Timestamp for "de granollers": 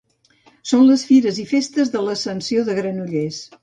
2.73-3.45